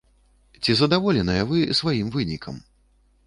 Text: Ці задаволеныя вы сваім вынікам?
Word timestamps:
Ці 0.63 0.75
задаволеныя 0.79 1.43
вы 1.51 1.59
сваім 1.79 2.07
вынікам? 2.15 2.55